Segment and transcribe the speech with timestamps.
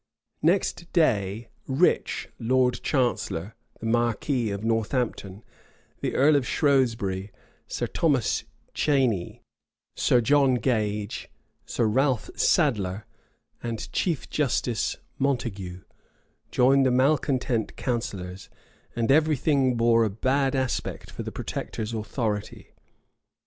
[0.41, 5.43] Next day, Rich, lord chancellor, the marquis of Northampton,
[5.99, 7.31] the earl of Shrewsbury,
[7.67, 8.43] Sir Thomas
[8.73, 9.43] Cheney,
[9.95, 11.29] Sir John Gage,
[11.67, 13.05] Sir Ralph Sadler,
[13.61, 15.83] and Chief Justice Montague,
[16.49, 18.49] joined the malecontent counsellors;
[18.95, 22.73] and every thing bore a bad aspect for the protector's authority.